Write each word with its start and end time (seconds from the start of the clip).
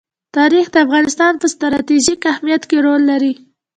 تاریخ 0.37 0.65
د 0.71 0.75
افغانستان 0.85 1.33
په 1.41 1.45
ستراتیژیک 1.53 2.21
اهمیت 2.31 2.63
کې 2.69 2.77
رول 2.85 3.01
لري. 3.11 3.33